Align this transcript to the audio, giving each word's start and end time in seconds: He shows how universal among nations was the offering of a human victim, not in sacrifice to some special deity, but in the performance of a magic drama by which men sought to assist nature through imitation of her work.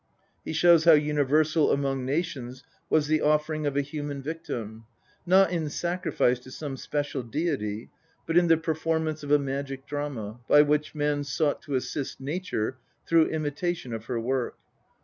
He 0.43 0.51
shows 0.51 0.85
how 0.85 0.93
universal 0.93 1.71
among 1.71 2.05
nations 2.07 2.63
was 2.89 3.05
the 3.05 3.21
offering 3.21 3.67
of 3.67 3.77
a 3.77 3.83
human 3.83 4.19
victim, 4.19 4.85
not 5.27 5.51
in 5.51 5.69
sacrifice 5.69 6.39
to 6.39 6.49
some 6.49 6.75
special 6.75 7.21
deity, 7.21 7.91
but 8.25 8.35
in 8.35 8.47
the 8.47 8.57
performance 8.57 9.21
of 9.21 9.29
a 9.29 9.37
magic 9.37 9.85
drama 9.85 10.39
by 10.49 10.63
which 10.63 10.95
men 10.95 11.23
sought 11.23 11.61
to 11.61 11.75
assist 11.75 12.19
nature 12.19 12.77
through 13.05 13.27
imitation 13.27 13.93
of 13.93 14.05
her 14.05 14.19
work. 14.19 14.57